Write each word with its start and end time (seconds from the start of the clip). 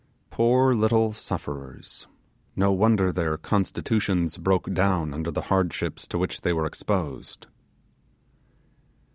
Poor 0.31 0.73
little 0.73 1.13
sufferers! 1.13 2.07
no 2.55 2.71
wonder 2.71 3.11
their 3.11 3.37
constitutions 3.37 4.39
broke 4.39 4.73
down 4.73 5.13
under 5.13 5.29
the 5.29 5.41
hardships 5.53 6.07
to 6.07 6.17
which 6.17 6.41
they 6.41 6.51
were 6.53 6.65
exposed. 6.65 7.45